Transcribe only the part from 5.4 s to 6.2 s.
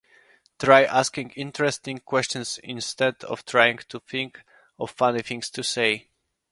to say.